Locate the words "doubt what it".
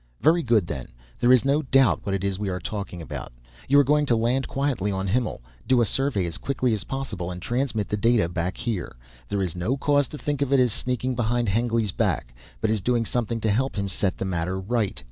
1.61-2.23